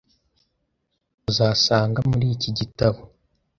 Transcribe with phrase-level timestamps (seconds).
[1.29, 2.99] uzasanga muri iki gitabo